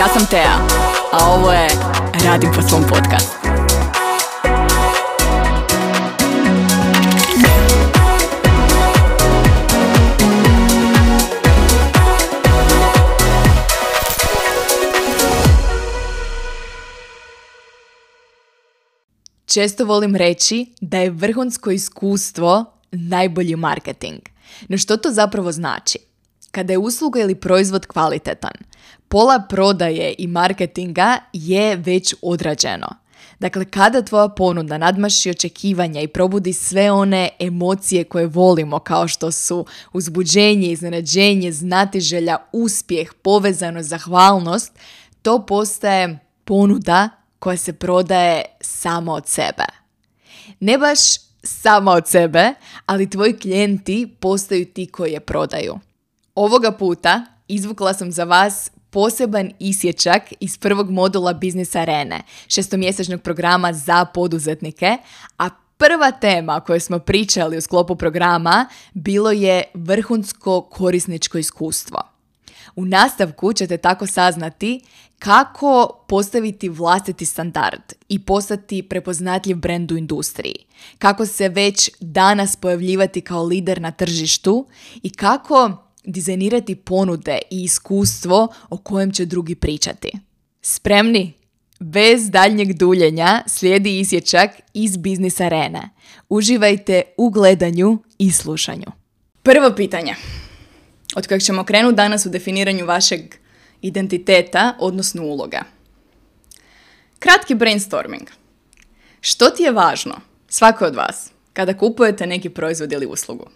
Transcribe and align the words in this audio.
Ja 0.00 0.08
sam 0.08 0.26
Tea, 0.30 0.66
a 1.12 1.30
ovo 1.30 1.52
je 1.52 1.68
Radim 2.24 2.50
po 2.54 2.62
svom 2.62 2.82
podcast. 2.88 3.36
Često 19.46 19.84
volim 19.84 20.16
reći 20.16 20.66
da 20.80 20.98
je 20.98 21.10
vrhunsko 21.10 21.70
iskustvo 21.70 22.64
najbolji 22.92 23.56
marketing. 23.56 24.20
No 24.68 24.78
što 24.78 24.96
to 24.96 25.10
zapravo 25.10 25.52
znači? 25.52 26.09
Kada 26.50 26.72
je 26.72 26.78
usluga 26.78 27.20
ili 27.20 27.34
proizvod 27.34 27.86
kvalitetan, 27.86 28.52
pola 29.08 29.42
prodaje 29.48 30.14
i 30.18 30.26
marketinga 30.26 31.18
je 31.32 31.76
već 31.76 32.14
odrađeno. 32.22 32.88
Dakle, 33.38 33.64
kada 33.64 34.02
tvoja 34.02 34.28
ponuda 34.28 34.78
nadmaši 34.78 35.30
očekivanja 35.30 36.00
i 36.00 36.08
probudi 36.08 36.52
sve 36.52 36.92
one 36.92 37.28
emocije 37.38 38.04
koje 38.04 38.26
volimo, 38.26 38.78
kao 38.78 39.08
što 39.08 39.30
su 39.32 39.66
uzbuđenje, 39.92 40.72
iznenađenje, 40.72 41.52
znatiželja, 41.52 42.38
uspjeh, 42.52 43.12
povezano, 43.22 43.82
zahvalnost, 43.82 44.72
to 45.22 45.46
postaje 45.46 46.18
ponuda 46.44 47.08
koja 47.38 47.56
se 47.56 47.72
prodaje 47.72 48.44
samo 48.60 49.12
od 49.12 49.26
sebe. 49.26 49.64
Ne 50.60 50.78
baš 50.78 50.98
sama 51.42 51.92
od 51.92 52.08
sebe, 52.08 52.54
ali 52.86 53.10
tvoji 53.10 53.38
klijenti 53.38 54.16
postaju 54.20 54.64
ti 54.64 54.86
koji 54.86 55.12
je 55.12 55.20
prodaju. 55.20 55.78
Ovoga 56.34 56.72
puta 56.72 57.24
izvukla 57.48 57.94
sam 57.94 58.12
za 58.12 58.24
vas 58.24 58.70
poseban 58.90 59.50
isječak 59.58 60.22
iz 60.40 60.58
prvog 60.58 60.90
modula 60.90 61.32
Biznis 61.32 61.76
Arene, 61.76 62.22
šestomjesečnog 62.48 63.22
programa 63.22 63.72
za 63.72 64.04
poduzetnike, 64.04 64.96
a 65.38 65.48
prva 65.76 66.10
tema 66.10 66.56
o 66.56 66.60
kojoj 66.60 66.80
smo 66.80 66.98
pričali 66.98 67.56
u 67.56 67.60
sklopu 67.60 67.96
programa 67.96 68.66
bilo 68.94 69.30
je 69.30 69.64
vrhunsko 69.74 70.60
korisničko 70.60 71.38
iskustvo. 71.38 72.02
U 72.76 72.84
nastavku 72.84 73.52
ćete 73.52 73.76
tako 73.76 74.06
saznati 74.06 74.80
kako 75.18 76.04
postaviti 76.08 76.68
vlastiti 76.68 77.26
standard 77.26 77.82
i 78.08 78.18
postati 78.18 78.82
prepoznatljiv 78.82 79.56
brend 79.56 79.92
u 79.92 79.96
industriji, 79.96 80.64
kako 80.98 81.26
se 81.26 81.48
već 81.48 81.90
danas 82.00 82.56
pojavljivati 82.56 83.20
kao 83.20 83.44
lider 83.44 83.80
na 83.80 83.90
tržištu 83.90 84.66
i 85.02 85.10
kako 85.10 85.89
dizajnirati 86.04 86.74
ponude 86.74 87.38
i 87.50 87.62
iskustvo 87.62 88.48
o 88.70 88.76
kojem 88.76 89.12
će 89.12 89.24
drugi 89.24 89.54
pričati. 89.54 90.12
Spremni? 90.62 91.32
Bez 91.80 92.30
daljnjeg 92.30 92.72
duljenja 92.72 93.42
slijedi 93.46 94.00
isječak 94.00 94.50
iz 94.74 94.96
biznis 94.96 95.40
arene. 95.40 95.90
Uživajte 96.28 97.02
u 97.16 97.30
gledanju 97.30 97.98
i 98.18 98.32
slušanju. 98.32 98.86
Prvo 99.42 99.72
pitanje 99.76 100.14
od 101.16 101.26
kojeg 101.26 101.42
ćemo 101.42 101.64
krenuti 101.64 101.96
danas 101.96 102.26
u 102.26 102.30
definiranju 102.30 102.86
vašeg 102.86 103.20
identiteta, 103.82 104.76
odnosno 104.78 105.22
uloga. 105.22 105.62
Kratki 107.18 107.54
brainstorming. 107.54 108.28
Što 109.20 109.50
ti 109.50 109.62
je 109.62 109.72
važno, 109.72 110.20
svako 110.48 110.84
od 110.84 110.94
vas, 110.94 111.30
kada 111.52 111.78
kupujete 111.78 112.26
neki 112.26 112.48
proizvod 112.50 112.92
ili 112.92 113.06
uslugu? 113.06 113.46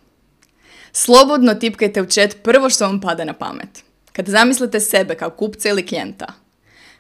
Slobodno 0.97 1.55
tipkajte 1.55 2.03
u 2.03 2.07
chat 2.07 2.37
prvo 2.43 2.71
što 2.71 2.87
vam 2.87 3.01
pada 3.01 3.25
na 3.25 3.33
pamet. 3.33 3.85
Kada 4.13 4.31
zamislite 4.31 4.81
sebe 4.81 5.15
kao 5.15 5.31
kupca 5.31 5.69
ili 5.69 5.87
klijenta, 5.87 6.27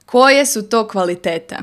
koje 0.07 0.47
su 0.47 0.69
to 0.69 0.89
kvalitete? 0.89 1.57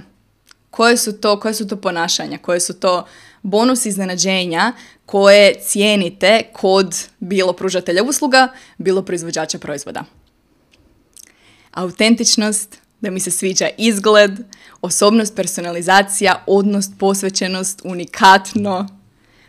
Koje 0.69 0.97
su 0.97 1.21
to, 1.21 1.39
koje 1.39 1.53
su 1.53 1.67
to 1.67 1.75
ponašanja? 1.75 2.37
Koje 2.37 2.59
su 2.59 2.73
to 2.79 3.05
bonus 3.41 3.85
iznenađenja 3.85 4.73
koje 5.05 5.55
cijenite 5.61 6.41
kod 6.53 6.95
bilo 7.19 7.53
pružatelja 7.53 8.03
usluga, 8.03 8.47
bilo 8.77 9.01
proizvođača 9.01 9.59
proizvoda? 9.59 10.03
Autentičnost, 11.71 12.77
da 13.01 13.11
mi 13.11 13.19
se 13.19 13.31
sviđa 13.31 13.69
izgled, 13.77 14.31
osobnost, 14.81 15.35
personalizacija, 15.35 16.43
odnos, 16.47 16.85
posvećenost, 16.99 17.81
unikatno. 17.83 18.87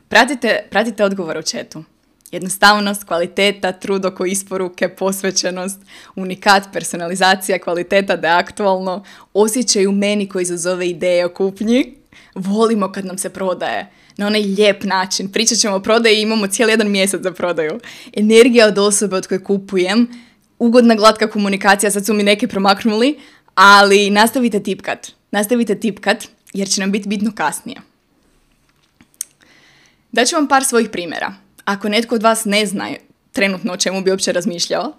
Pratite, 0.08 0.66
pratite 0.70 1.04
odgovor 1.04 1.38
u 1.38 1.42
četu. 1.42 1.84
Jednostavnost, 2.32 3.04
kvaliteta, 3.04 3.72
trud 3.72 4.04
oko 4.04 4.26
isporuke, 4.26 4.88
posvećenost, 4.88 5.80
unikat, 6.16 6.62
personalizacija, 6.72 7.58
kvaliteta 7.58 8.16
da 8.16 8.28
je 8.28 8.34
aktualno, 8.34 9.04
osjećaj 9.34 9.86
u 9.86 9.92
meni 9.92 10.28
koji 10.28 10.42
izazove 10.42 10.88
ideje 10.88 11.26
o 11.26 11.28
kupnji. 11.28 11.94
Volimo 12.34 12.92
kad 12.92 13.04
nam 13.04 13.18
se 13.18 13.30
prodaje 13.30 13.90
na 14.16 14.26
onaj 14.26 14.42
lijep 14.42 14.84
način. 14.84 15.32
Pričat 15.32 15.58
ćemo 15.58 15.76
o 15.76 15.80
prodaji 15.80 16.18
i 16.18 16.22
imamo 16.22 16.46
cijeli 16.46 16.72
jedan 16.72 16.90
mjesec 16.90 17.22
za 17.22 17.32
prodaju. 17.32 17.80
Energija 18.16 18.66
od 18.66 18.78
osobe 18.78 19.16
od 19.16 19.26
koje 19.26 19.44
kupujem, 19.44 20.08
ugodna 20.58 20.94
glatka 20.94 21.30
komunikacija, 21.30 21.90
sad 21.90 22.06
su 22.06 22.14
mi 22.14 22.22
neki 22.22 22.46
promaknuli, 22.46 23.18
ali 23.54 24.10
nastavite 24.10 24.62
tipkat. 24.62 25.08
Nastavite 25.30 25.80
tipkat 25.80 26.24
jer 26.52 26.68
će 26.68 26.80
nam 26.80 26.92
biti 26.92 27.08
bitno 27.08 27.32
kasnije. 27.34 27.80
Daću 30.12 30.36
vam 30.36 30.48
par 30.48 30.64
svojih 30.64 30.88
primjera 30.90 31.41
ako 31.64 31.88
netko 31.88 32.14
od 32.14 32.22
vas 32.22 32.44
ne 32.44 32.66
zna 32.66 32.88
trenutno 33.32 33.72
o 33.72 33.76
čemu 33.76 34.00
bi 34.00 34.10
uopće 34.10 34.32
razmišljao, 34.32 34.92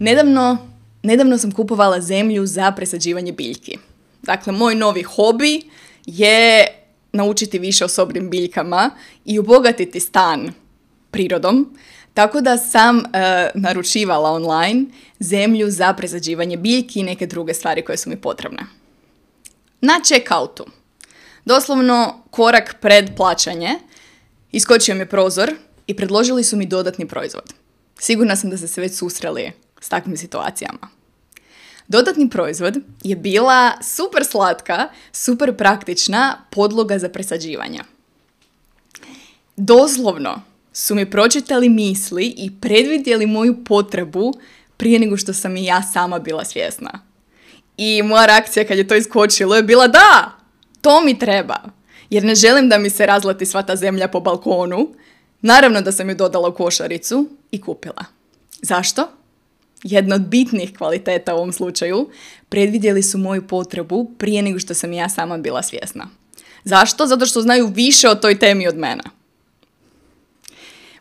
nedavno, 0.00 0.68
nedavno 1.02 1.38
sam 1.38 1.52
kupovala 1.52 2.00
zemlju 2.00 2.46
za 2.46 2.72
presađivanje 2.72 3.32
biljki. 3.32 3.78
Dakle, 4.22 4.52
moj 4.52 4.74
novi 4.74 5.02
hobi 5.02 5.62
je 6.06 6.66
naučiti 7.12 7.58
više 7.58 7.84
o 7.84 7.88
sobrim 7.88 8.30
biljkama 8.30 8.90
i 9.24 9.38
obogatiti 9.38 10.00
stan 10.00 10.52
prirodom, 11.10 11.76
tako 12.14 12.40
da 12.40 12.56
sam 12.56 12.98
e, 12.98 13.02
naručivala 13.54 14.30
online 14.30 14.84
zemlju 15.20 15.70
za 15.70 15.92
presađivanje 15.92 16.56
biljki 16.56 17.00
i 17.00 17.02
neke 17.02 17.26
druge 17.26 17.54
stvari 17.54 17.82
koje 17.82 17.96
su 17.96 18.10
mi 18.10 18.16
potrebne. 18.16 18.62
Na 19.80 20.00
checkoutu, 20.04 20.66
doslovno 21.44 22.22
korak 22.30 22.76
pred 22.80 23.10
plaćanje, 23.16 23.70
iskočio 24.52 24.94
mi 24.94 25.06
prozor 25.06 25.54
i 25.88 25.94
predložili 25.94 26.44
su 26.44 26.56
mi 26.56 26.66
dodatni 26.66 27.08
proizvod. 27.08 27.54
Sigurna 27.98 28.36
sam 28.36 28.50
da 28.50 28.56
ste 28.56 28.68
se 28.68 28.80
već 28.80 28.94
susreli 28.94 29.52
s 29.80 29.88
takvim 29.88 30.16
situacijama. 30.16 30.88
Dodatni 31.88 32.30
proizvod 32.30 32.76
je 33.02 33.16
bila 33.16 33.72
super 33.82 34.24
slatka, 34.24 34.88
super 35.12 35.56
praktična 35.56 36.44
podloga 36.50 36.98
za 36.98 37.08
presađivanje. 37.08 37.80
Doslovno 39.56 40.42
su 40.72 40.94
mi 40.94 41.10
pročitali 41.10 41.68
misli 41.68 42.34
i 42.36 42.50
predvidjeli 42.60 43.26
moju 43.26 43.64
potrebu 43.64 44.32
prije 44.76 44.98
nego 44.98 45.16
što 45.16 45.32
sam 45.32 45.56
i 45.56 45.64
ja 45.64 45.82
sama 45.82 46.18
bila 46.18 46.44
svjesna. 46.44 47.00
I 47.76 48.02
moja 48.02 48.26
reakcija 48.26 48.66
kad 48.66 48.78
je 48.78 48.88
to 48.88 48.94
iskočilo 48.94 49.56
je 49.56 49.62
bila 49.62 49.88
da, 49.88 50.32
to 50.80 51.00
mi 51.00 51.18
treba. 51.18 51.56
Jer 52.10 52.24
ne 52.24 52.34
želim 52.34 52.68
da 52.68 52.78
mi 52.78 52.90
se 52.90 53.06
razlati 53.06 53.46
sva 53.46 53.62
ta 53.62 53.76
zemlja 53.76 54.08
po 54.08 54.20
balkonu, 54.20 54.88
Naravno 55.40 55.80
da 55.80 55.92
sam 55.92 56.08
ju 56.08 56.14
dodala 56.14 56.48
u 56.48 56.54
košaricu 56.54 57.28
i 57.50 57.60
kupila. 57.60 58.04
Zašto? 58.62 59.08
Jedna 59.82 60.14
od 60.14 60.22
bitnih 60.22 60.76
kvaliteta 60.76 61.34
u 61.34 61.36
ovom 61.36 61.52
slučaju, 61.52 62.08
predvidjeli 62.48 63.02
su 63.02 63.18
moju 63.18 63.46
potrebu 63.46 64.10
prije 64.18 64.42
nego 64.42 64.58
što 64.58 64.74
sam 64.74 64.92
ja 64.92 65.08
sama 65.08 65.38
bila 65.38 65.62
svjesna. 65.62 66.08
Zašto? 66.64 67.06
Zato 67.06 67.26
što 67.26 67.40
znaju 67.40 67.66
više 67.66 68.08
o 68.08 68.14
toj 68.14 68.38
temi 68.38 68.68
od 68.68 68.76
mene. 68.76 69.02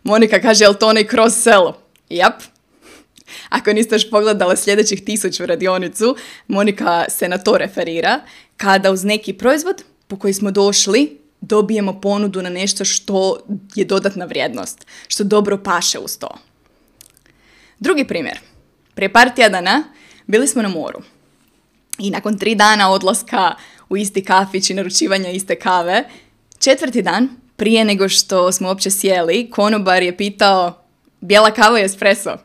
Monika 0.04 0.42
kaže, 0.42 0.64
jel 0.64 0.74
to 0.74 0.88
onaj 0.88 1.08
cross 1.08 1.44
sell? 1.44 1.74
Jap. 2.10 2.42
Ako 3.50 3.74
niste 3.74 3.96
još 3.96 4.10
pogledali 4.10 4.58
sljedećih 4.58 5.06
tisuću 5.06 5.46
radionicu, 5.46 6.16
Monika 6.48 7.06
se 7.10 7.30
na 7.30 7.38
to 7.38 7.58
referira, 7.58 8.20
kada 8.58 8.92
uz 8.92 9.04
neki 9.04 9.34
proizvod 9.34 9.84
po 10.08 10.20
koji 10.20 10.34
smo 10.34 10.52
došli 10.52 11.18
dobijemo 11.42 12.02
ponudu 12.02 12.42
na 12.42 12.50
nešto 12.50 12.86
što 12.86 13.40
je 13.76 13.86
dodatna 13.86 14.26
vrijednost, 14.26 14.86
što 15.08 15.24
dobro 15.24 15.64
paše 15.64 16.00
uz 16.00 16.18
to. 16.18 16.38
Drugi 17.80 18.08
primjer. 18.08 18.40
Prije 18.94 19.14
par 19.14 19.30
tjedana 19.36 19.84
bili 20.28 20.48
smo 20.48 20.62
na 20.62 20.70
moru. 20.70 21.00
I 22.00 22.10
nakon 22.12 22.38
tri 22.38 22.56
dana 22.56 22.92
odlaska 22.92 23.56
u 23.90 23.98
isti 23.98 24.24
kafić 24.24 24.70
i 24.70 24.74
naručivanja 24.74 25.30
iste 25.30 25.56
kave, 25.56 26.04
četvrti 26.60 27.02
dan, 27.02 27.30
prije 27.56 27.86
nego 27.86 28.10
što 28.10 28.52
smo 28.52 28.68
uopće 28.68 28.92
sjeli, 28.92 29.50
konobar 29.52 30.04
je 30.04 30.18
pitao 30.18 30.84
bijela 31.22 31.52
kava 31.52 31.78
je 31.78 31.86
espresso. 31.86 32.38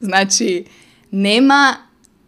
Znači, 0.00 0.64
nema 1.10 1.76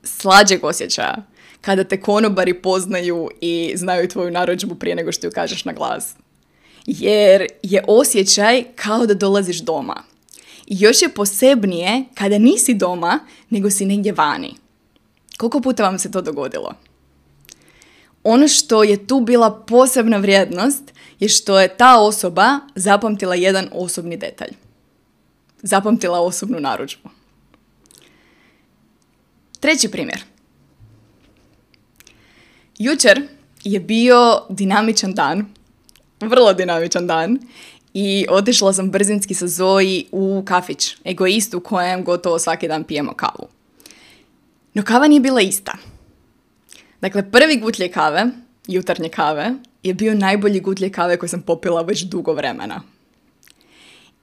slađeg 0.02 0.64
osjećaja 0.64 1.16
kada 1.64 1.84
te 1.84 2.00
konobari 2.00 2.54
poznaju 2.54 3.30
i 3.40 3.72
znaju 3.76 4.08
tvoju 4.08 4.30
narudžbu 4.30 4.74
prije 4.74 4.96
nego 4.96 5.12
što 5.12 5.26
ju 5.26 5.30
kažeš 5.30 5.64
na 5.64 5.72
glas. 5.72 6.14
Jer 6.86 7.46
je 7.62 7.84
osjećaj 7.88 8.64
kao 8.76 9.06
da 9.06 9.14
dolaziš 9.14 9.60
doma. 9.60 10.02
I 10.66 10.76
još 10.78 11.02
je 11.02 11.08
posebnije 11.08 12.04
kada 12.14 12.38
nisi 12.38 12.74
doma, 12.74 13.18
nego 13.50 13.70
si 13.70 13.86
negdje 13.86 14.12
vani. 14.12 14.54
Koliko 15.36 15.60
puta 15.60 15.82
vam 15.82 15.98
se 15.98 16.10
to 16.10 16.22
dogodilo? 16.22 16.74
Ono 18.24 18.48
što 18.48 18.82
je 18.82 19.06
tu 19.06 19.20
bila 19.20 19.64
posebna 19.66 20.16
vrijednost 20.16 20.92
je 21.20 21.28
što 21.28 21.60
je 21.60 21.76
ta 21.76 22.00
osoba 22.00 22.60
zapamtila 22.74 23.34
jedan 23.34 23.68
osobni 23.72 24.16
detalj. 24.16 24.52
Zapamtila 25.62 26.20
osobnu 26.20 26.60
narudžbu. 26.60 27.08
Treći 29.60 29.90
primjer. 29.90 30.33
Jučer 32.78 33.28
je 33.64 33.80
bio 33.80 34.40
dinamičan 34.48 35.14
dan, 35.14 35.46
vrlo 36.20 36.52
dinamičan 36.52 37.06
dan 37.06 37.38
i 37.94 38.26
otišla 38.30 38.72
sam 38.72 38.90
brzinski 38.90 39.34
sa 39.34 39.46
Zoji 39.48 40.06
u 40.12 40.42
kafić, 40.46 40.96
egoist 41.04 41.54
u 41.54 41.60
kojem 41.60 42.04
gotovo 42.04 42.38
svaki 42.38 42.68
dan 42.68 42.84
pijemo 42.84 43.12
kavu. 43.14 43.48
No 44.74 44.82
kava 44.82 45.06
nije 45.06 45.20
bila 45.20 45.40
ista. 45.40 45.72
Dakle, 47.00 47.30
prvi 47.30 47.56
gutlje 47.56 47.88
kave, 47.92 48.26
jutarnje 48.66 49.08
kave, 49.08 49.54
je 49.82 49.94
bio 49.94 50.14
najbolji 50.14 50.60
gutlje 50.60 50.90
kave 50.90 51.16
koji 51.16 51.30
sam 51.30 51.42
popila 51.42 51.82
već 51.82 52.02
dugo 52.02 52.32
vremena. 52.32 52.82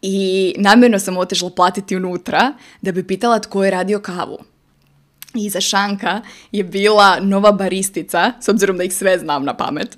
I 0.01 0.53
namjerno 0.57 0.99
sam 0.99 1.17
otišla 1.17 1.49
platiti 1.49 1.95
unutra 1.95 2.53
da 2.81 2.91
bi 2.91 3.07
pitala 3.07 3.39
tko 3.39 3.63
je 3.63 3.71
radio 3.71 3.99
kavu. 3.99 4.37
I 5.33 5.49
za 5.49 5.61
Šanka 5.61 6.21
je 6.51 6.63
bila 6.63 7.19
nova 7.19 7.51
baristica, 7.51 8.33
s 8.41 8.49
obzirom 8.49 8.77
da 8.77 8.83
ih 8.83 8.93
sve 8.93 9.19
znam 9.19 9.45
na 9.45 9.57
pamet. 9.57 9.97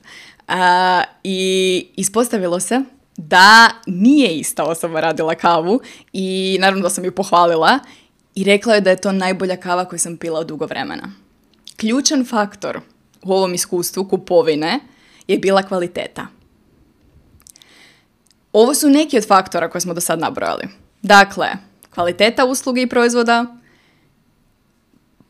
I 1.24 1.88
ispostavilo 1.96 2.60
se 2.60 2.82
da 3.18 3.70
nije 3.88 4.38
ista 4.38 4.64
osoba 4.64 5.00
radila 5.00 5.36
kavu 5.36 5.82
i 6.14 6.58
naravno 6.60 6.84
da 6.84 6.90
sam 6.90 7.06
ju 7.06 7.16
pohvalila 7.16 7.80
i 8.36 8.44
rekla 8.44 8.76
je 8.76 8.82
da 8.82 8.90
je 8.90 9.02
to 9.02 9.12
najbolja 9.12 9.58
kava 9.58 9.86
koju 9.86 10.00
sam 10.00 10.18
pila 10.18 10.40
od 10.40 10.48
dugo 10.48 10.66
vremena. 10.66 11.12
Ključan 11.78 12.26
faktor 12.26 12.80
u 13.24 13.34
ovom 13.34 13.54
iskustvu 13.54 14.08
kupovine 14.10 14.80
je 15.28 15.40
bila 15.40 15.64
kvaliteta. 15.64 16.28
Ovo 18.54 18.74
su 18.74 18.90
neki 18.90 19.18
od 19.18 19.28
faktora 19.28 19.70
koje 19.70 19.82
smo 19.82 19.94
do 19.94 20.02
sad 20.02 20.20
nabrojali. 20.20 20.68
Dakle, 21.02 21.48
kvaliteta 21.94 22.46
usluge 22.46 22.82
i 22.82 22.90
proizvoda, 22.90 23.46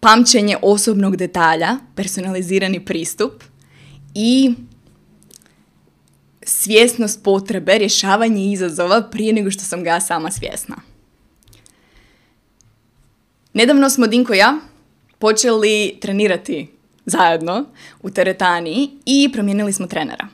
pamćenje 0.03 0.57
osobnog 0.61 1.15
detalja, 1.17 1.77
personalizirani 1.95 2.85
pristup 2.85 3.44
i 4.15 4.53
svjesnost 6.41 7.23
potrebe, 7.23 7.77
rješavanje 7.77 8.51
izazova 8.51 9.01
prije 9.11 9.33
nego 9.33 9.51
što 9.51 9.63
sam 9.63 9.83
ga 9.83 10.00
sama 10.00 10.31
svjesna. 10.31 10.75
Nedavno 13.53 13.89
smo 13.89 14.07
Dinko 14.07 14.33
i 14.33 14.38
ja 14.38 14.59
počeli 15.19 15.97
trenirati 16.01 16.67
zajedno 17.05 17.65
u 18.01 18.09
teretani 18.09 18.89
i 19.05 19.29
promijenili 19.33 19.73
smo 19.73 19.88
trenera. 19.88 20.27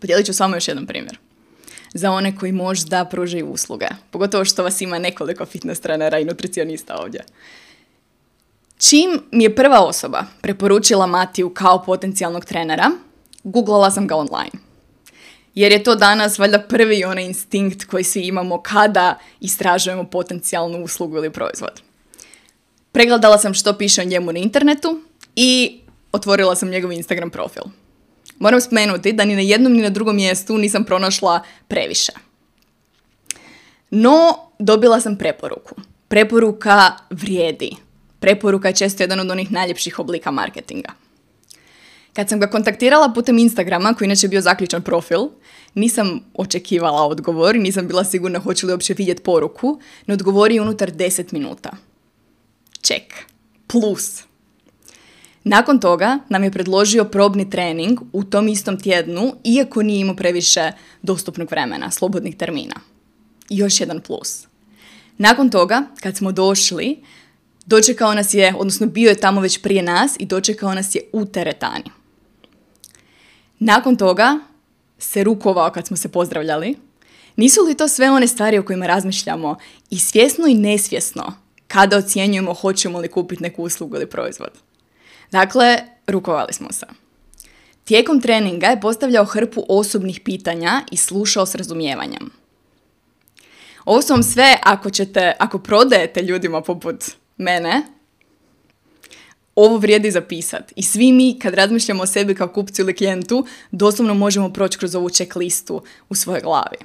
Podijelit 0.00 0.26
ću 0.26 0.32
s 0.32 0.40
vama 0.40 0.56
još 0.56 0.68
jedan 0.68 0.86
primjer. 0.86 1.18
Za 1.94 2.10
one 2.10 2.36
koji 2.36 2.52
možda 2.52 3.04
pružaju 3.04 3.46
usluge. 3.46 3.86
Pogotovo 4.10 4.44
što 4.44 4.62
vas 4.62 4.80
ima 4.80 4.98
nekoliko 4.98 5.46
fitness 5.46 5.80
trenera 5.80 6.18
i 6.18 6.24
nutricionista 6.24 6.96
ovdje. 6.96 7.24
Čim 8.78 9.20
mi 9.32 9.44
je 9.44 9.54
prva 9.54 9.80
osoba 9.80 10.24
preporučila 10.40 11.06
Matiju 11.06 11.54
kao 11.54 11.82
potencijalnog 11.82 12.44
trenera, 12.44 12.90
googlala 13.44 13.90
sam 13.90 14.06
ga 14.06 14.16
online. 14.16 14.50
Jer 15.54 15.72
je 15.72 15.84
to 15.84 15.94
danas 15.94 16.38
valjda 16.38 16.58
prvi 16.58 17.04
onaj 17.04 17.24
instinkt 17.24 17.84
koji 17.84 18.04
svi 18.04 18.20
imamo 18.20 18.62
kada 18.62 19.18
istražujemo 19.40 20.04
potencijalnu 20.04 20.84
uslugu 20.84 21.16
ili 21.16 21.32
proizvod. 21.32 21.82
Pregledala 22.92 23.38
sam 23.38 23.54
što 23.54 23.78
piše 23.78 24.00
o 24.00 24.04
njemu 24.04 24.32
na 24.32 24.38
internetu 24.38 25.00
i 25.36 25.80
otvorila 26.12 26.56
sam 26.56 26.68
njegov 26.68 26.92
Instagram 26.92 27.30
profil. 27.30 27.62
Moram 28.38 28.60
spomenuti 28.60 29.12
da 29.12 29.24
ni 29.24 29.34
na 29.34 29.40
jednom 29.40 29.72
ni 29.72 29.82
na 29.82 29.90
drugom 29.90 30.16
mjestu 30.16 30.58
nisam 30.58 30.84
pronašla 30.84 31.40
previše. 31.68 32.12
No, 33.90 34.38
dobila 34.58 35.00
sam 35.00 35.18
preporuku. 35.18 35.74
Preporuka 36.08 36.92
vrijedi. 37.10 37.85
Preporuka 38.20 38.68
je 38.68 38.76
često 38.76 39.02
jedan 39.02 39.20
od 39.20 39.30
onih 39.30 39.52
najljepših 39.52 39.98
oblika 39.98 40.30
marketinga. 40.30 40.92
Kad 42.12 42.28
sam 42.28 42.40
ga 42.40 42.50
kontaktirala 42.50 43.12
putem 43.14 43.38
Instagrama, 43.38 43.94
koji 43.94 44.06
inače 44.06 44.28
bio 44.28 44.40
zaključan 44.40 44.82
profil, 44.82 45.20
nisam 45.74 46.20
očekivala 46.34 47.06
odgovor, 47.06 47.56
nisam 47.56 47.88
bila 47.88 48.04
sigurna 48.04 48.38
hoću 48.38 48.66
li 48.66 48.72
uopće 48.72 48.94
vidjeti 48.94 49.22
poruku, 49.22 49.80
no 50.06 50.14
odgovori 50.14 50.60
unutar 50.60 50.90
10 50.92 51.32
minuta. 51.32 51.70
Ček. 52.80 53.14
Plus. 53.66 54.22
Nakon 55.44 55.78
toga 55.78 56.18
nam 56.28 56.44
je 56.44 56.50
predložio 56.50 57.04
probni 57.04 57.50
trening 57.50 58.00
u 58.12 58.24
tom 58.24 58.48
istom 58.48 58.80
tjednu, 58.80 59.34
iako 59.44 59.82
nije 59.82 60.00
imao 60.00 60.16
previše 60.16 60.72
dostupnog 61.02 61.50
vremena, 61.50 61.90
slobodnih 61.90 62.36
termina. 62.36 62.74
I 63.50 63.56
još 63.56 63.80
jedan 63.80 64.00
plus. 64.00 64.46
Nakon 65.18 65.50
toga, 65.50 65.82
kad 66.00 66.16
smo 66.16 66.32
došli, 66.32 67.02
dočekao 67.66 68.14
nas 68.14 68.34
je, 68.34 68.54
odnosno 68.58 68.86
bio 68.86 69.08
je 69.08 69.20
tamo 69.20 69.40
već 69.40 69.62
prije 69.62 69.82
nas 69.82 70.16
i 70.18 70.26
dočekao 70.26 70.74
nas 70.74 70.94
je 70.94 71.00
u 71.12 71.24
teretani. 71.24 71.84
Nakon 73.58 73.96
toga 73.96 74.38
se 74.98 75.24
rukovao 75.24 75.70
kad 75.70 75.86
smo 75.86 75.96
se 75.96 76.08
pozdravljali. 76.08 76.76
Nisu 77.36 77.60
li 77.62 77.76
to 77.76 77.88
sve 77.88 78.10
one 78.10 78.28
stvari 78.28 78.58
o 78.58 78.64
kojima 78.64 78.86
razmišljamo 78.86 79.56
i 79.90 79.98
svjesno 79.98 80.46
i 80.46 80.54
nesvjesno 80.54 81.34
kada 81.68 81.96
ocjenjujemo 81.96 82.54
hoćemo 82.54 82.98
li 83.00 83.08
kupiti 83.08 83.42
neku 83.42 83.62
uslugu 83.62 83.96
ili 83.96 84.10
proizvod? 84.10 84.50
Dakle, 85.30 85.78
rukovali 86.06 86.52
smo 86.52 86.72
se. 86.72 86.86
Tijekom 87.84 88.20
treninga 88.20 88.66
je 88.66 88.80
postavljao 88.80 89.24
hrpu 89.24 89.64
osobnih 89.68 90.20
pitanja 90.20 90.82
i 90.90 90.96
slušao 90.96 91.46
s 91.46 91.54
razumijevanjem. 91.54 92.30
Ovo 93.84 94.02
su 94.02 94.12
vam 94.12 94.22
sve 94.22 94.58
ako 94.62 94.90
ćete, 94.90 95.32
ako 95.38 95.58
prodajete 95.58 96.22
ljudima 96.22 96.60
poput 96.60 97.04
mene, 97.36 97.82
ovo 99.54 99.76
vrijedi 99.76 100.10
zapisati. 100.10 100.74
I 100.76 100.82
svi 100.82 101.12
mi 101.12 101.38
kad 101.38 101.54
razmišljamo 101.54 102.02
o 102.02 102.06
sebi 102.06 102.34
kao 102.34 102.48
kupcu 102.48 102.82
ili 102.82 102.96
klijentu, 102.96 103.46
doslovno 103.70 104.14
možemo 104.14 104.52
proći 104.52 104.78
kroz 104.78 104.94
ovu 104.94 105.10
checklistu 105.10 105.82
u 106.08 106.14
svojoj 106.14 106.40
glavi. 106.40 106.76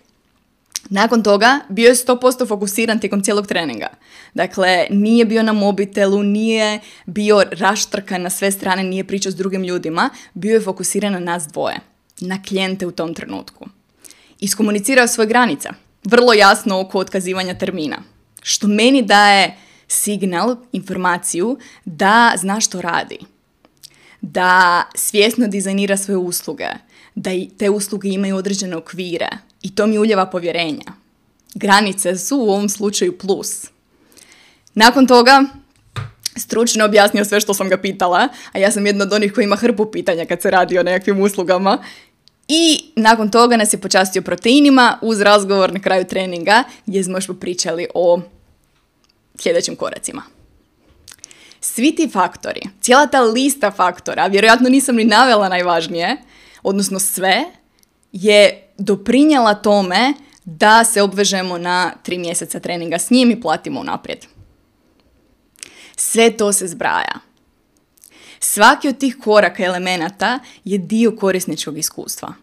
Nakon 0.89 1.23
toga 1.23 1.59
bio 1.69 1.87
je 1.87 1.95
100% 1.95 2.47
fokusiran 2.47 2.99
tijekom 2.99 3.23
cijelog 3.23 3.47
treninga. 3.47 3.87
Dakle, 4.33 4.87
nije 4.89 5.25
bio 5.25 5.43
na 5.43 5.53
mobitelu, 5.53 6.23
nije 6.23 6.79
bio 7.05 7.43
raštrkan 7.51 8.21
na 8.21 8.29
sve 8.29 8.51
strane, 8.51 8.83
nije 8.83 9.03
pričao 9.03 9.31
s 9.31 9.35
drugim 9.35 9.63
ljudima, 9.63 10.09
bio 10.33 10.53
je 10.53 10.61
fokusiran 10.61 11.13
na 11.13 11.19
nas 11.19 11.47
dvoje, 11.47 11.79
na 12.21 12.43
klijente 12.43 12.85
u 12.85 12.91
tom 12.91 13.13
trenutku. 13.13 13.65
Iskomunicirao 14.39 15.07
svoje 15.07 15.27
granice, 15.27 15.69
vrlo 16.03 16.33
jasno 16.33 16.79
oko 16.79 16.99
otkazivanja 16.99 17.57
termina, 17.57 17.97
što 18.41 18.67
meni 18.67 19.01
daje 19.01 19.57
signal, 19.91 20.55
informaciju 20.71 21.57
da 21.85 22.33
zna 22.37 22.59
što 22.59 22.81
radi. 22.81 23.17
Da 24.21 24.83
svjesno 24.95 25.47
dizajnira 25.47 25.97
svoje 25.97 26.17
usluge, 26.17 26.67
da 27.15 27.31
te 27.57 27.69
usluge 27.69 28.09
imaju 28.09 28.35
određene 28.35 28.75
okvire 28.75 29.29
i 29.61 29.75
to 29.75 29.87
mi 29.87 29.99
uljeva 29.99 30.25
povjerenja. 30.25 30.91
Granice 31.53 32.17
su 32.17 32.37
u 32.37 32.49
ovom 32.49 32.69
slučaju 32.69 33.17
plus. 33.17 33.67
Nakon 34.73 35.07
toga 35.07 35.43
stručno 36.37 36.85
objasnio 36.85 37.25
sve 37.25 37.39
što 37.39 37.53
sam 37.53 37.69
ga 37.69 37.77
pitala, 37.77 38.27
a 38.51 38.59
ja 38.59 38.71
sam 38.71 38.85
jedna 38.85 39.03
od 39.03 39.13
onih 39.13 39.33
koji 39.33 39.45
ima 39.45 39.55
hrpu 39.55 39.91
pitanja 39.91 40.25
kad 40.25 40.41
se 40.41 40.51
radi 40.51 40.79
o 40.79 40.83
nekakvim 40.83 41.21
uslugama. 41.21 41.77
I 42.47 42.91
nakon 42.95 43.31
toga 43.31 43.57
nas 43.57 43.73
je 43.73 43.81
počastio 43.81 44.21
proteinima 44.21 44.97
uz 45.01 45.21
razgovor 45.21 45.73
na 45.73 45.79
kraju 45.79 46.05
treninga 46.05 46.63
gdje 46.85 47.03
smo 47.03 47.17
još 47.17 47.27
popričali 47.27 47.87
o 47.93 48.21
sljedećim 49.41 49.75
koracima. 49.75 50.23
Svi 51.59 51.95
ti 51.95 52.09
faktori, 52.13 52.61
cijela 52.81 53.07
ta 53.07 53.21
lista 53.21 53.71
faktora, 53.71 54.27
vjerojatno 54.27 54.69
nisam 54.69 54.95
ni 54.95 55.03
navela 55.03 55.49
najvažnije, 55.49 56.17
odnosno 56.63 56.99
sve, 56.99 57.45
je 58.11 58.67
doprinjala 58.77 59.53
tome 59.53 60.13
da 60.45 60.83
se 60.83 61.01
obvežemo 61.01 61.57
na 61.57 61.93
tri 62.03 62.17
mjeseca 62.17 62.59
treninga 62.59 62.99
s 62.99 63.09
njim 63.09 63.31
i 63.31 63.41
platimo 63.41 63.79
unaprijed. 63.79 64.25
Sve 65.95 66.37
to 66.37 66.53
se 66.53 66.67
zbraja. 66.67 67.19
Svaki 68.39 68.87
od 68.87 68.97
tih 68.97 69.17
koraka 69.23 69.63
elemenata 69.63 70.39
je 70.63 70.77
dio 70.77 71.15
korisničkog 71.15 71.77
iskustva. 71.77 72.33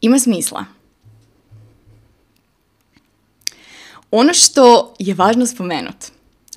Ima 0.00 0.18
smisla. 0.18 0.64
Ono 4.16 4.34
što 4.34 4.94
je 4.98 5.14
važno 5.14 5.46
spomenuti, 5.46 6.06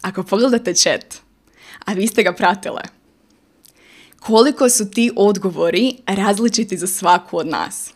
ako 0.01 0.23
pogledate 0.23 0.73
chat, 0.73 1.15
a 1.85 1.93
vi 1.93 2.07
ste 2.07 2.23
ga 2.23 2.33
pratile, 2.33 2.81
koliko 4.19 4.69
su 4.69 4.91
ti 4.91 5.11
odgovori 5.15 5.95
različiti 6.05 6.77
za 6.77 6.87
svaku 6.87 7.37
od 7.37 7.47
nas. 7.47 7.93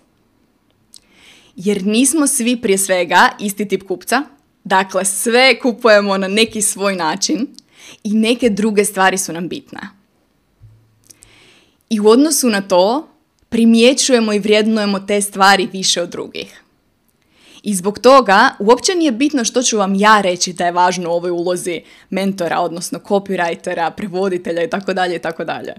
Jer 1.55 1.85
nismo 1.85 2.27
svi 2.27 2.61
prije 2.61 2.77
svega 2.77 3.29
isti 3.39 3.67
tip 3.67 3.83
kupca, 3.87 4.23
dakle 4.63 5.05
sve 5.05 5.59
kupujemo 5.59 6.17
na 6.17 6.27
neki 6.27 6.61
svoj 6.61 6.95
način 6.95 7.47
i 8.03 8.13
neke 8.13 8.49
druge 8.49 8.85
stvari 8.85 9.17
su 9.17 9.33
nam 9.33 9.47
bitne. 9.47 9.81
I 11.89 11.99
u 11.99 12.07
odnosu 12.07 12.49
na 12.49 12.61
to 12.61 13.07
primjećujemo 13.49 14.33
i 14.33 14.39
vrijednujemo 14.39 14.99
te 14.99 15.21
stvari 15.21 15.69
više 15.73 16.01
od 16.01 16.09
drugih. 16.09 16.61
I 17.63 17.75
zbog 17.75 17.99
toga 17.99 18.55
uopće 18.59 18.95
nije 18.95 19.11
bitno 19.11 19.45
što 19.45 19.63
ću 19.63 19.77
vam 19.77 19.95
ja 19.95 20.21
reći 20.21 20.53
da 20.53 20.65
je 20.65 20.71
važno 20.71 21.09
u 21.09 21.13
ovoj 21.13 21.31
ulozi 21.31 21.81
mentora, 22.09 22.59
odnosno 22.59 22.99
copywritera, 22.99 23.91
prevoditelja 23.91 24.63
i 24.63 24.69
tako 24.69 24.93
dalje 24.93 25.15
i 25.15 25.19
tako 25.19 25.43
dalje. 25.43 25.73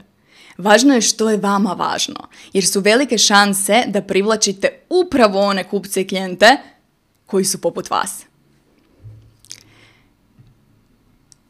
Važno 0.59 0.95
je 0.95 1.01
što 1.01 1.31
je 1.31 1.37
vama 1.37 1.73
važno, 1.73 2.29
jer 2.53 2.67
su 2.67 2.81
velike 2.81 3.19
šanse 3.19 3.85
da 3.87 4.03
privlačite 4.03 4.69
upravo 4.89 5.41
one 5.41 5.65
kupce 5.65 6.01
i 6.01 6.09
klijente 6.09 6.57
koji 7.27 7.45
su 7.45 7.61
poput 7.61 7.91
vas. 7.91 8.25